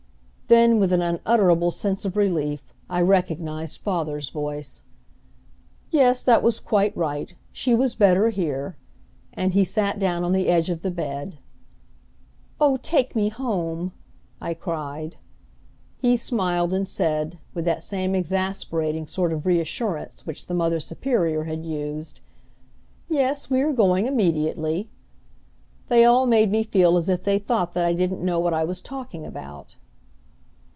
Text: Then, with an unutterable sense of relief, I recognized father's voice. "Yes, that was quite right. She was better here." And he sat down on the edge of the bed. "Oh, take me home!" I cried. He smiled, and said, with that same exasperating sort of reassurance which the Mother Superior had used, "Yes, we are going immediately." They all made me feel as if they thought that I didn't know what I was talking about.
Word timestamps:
Then, 0.47 0.81
with 0.81 0.91
an 0.91 1.01
unutterable 1.01 1.71
sense 1.71 2.03
of 2.03 2.17
relief, 2.17 2.73
I 2.89 2.99
recognized 2.99 3.77
father's 3.77 4.27
voice. 4.29 4.83
"Yes, 5.91 6.23
that 6.23 6.43
was 6.43 6.59
quite 6.59 6.93
right. 6.97 7.33
She 7.53 7.73
was 7.73 7.95
better 7.95 8.27
here." 8.31 8.75
And 9.31 9.53
he 9.53 9.63
sat 9.63 9.97
down 9.97 10.25
on 10.25 10.33
the 10.33 10.49
edge 10.49 10.69
of 10.69 10.81
the 10.81 10.91
bed. 10.91 11.37
"Oh, 12.59 12.75
take 12.81 13.15
me 13.15 13.29
home!" 13.29 13.93
I 14.41 14.53
cried. 14.53 15.15
He 15.99 16.17
smiled, 16.17 16.73
and 16.73 16.85
said, 16.85 17.39
with 17.53 17.63
that 17.63 17.81
same 17.81 18.13
exasperating 18.13 19.07
sort 19.07 19.31
of 19.31 19.45
reassurance 19.45 20.25
which 20.25 20.47
the 20.47 20.53
Mother 20.53 20.81
Superior 20.81 21.45
had 21.45 21.65
used, 21.65 22.19
"Yes, 23.07 23.49
we 23.49 23.61
are 23.61 23.71
going 23.71 24.05
immediately." 24.05 24.89
They 25.87 26.03
all 26.03 26.25
made 26.25 26.51
me 26.51 26.63
feel 26.63 26.97
as 26.97 27.07
if 27.07 27.23
they 27.23 27.39
thought 27.39 27.73
that 27.73 27.85
I 27.85 27.93
didn't 27.93 28.21
know 28.21 28.41
what 28.41 28.53
I 28.53 28.65
was 28.65 28.81
talking 28.81 29.25
about. 29.25 29.75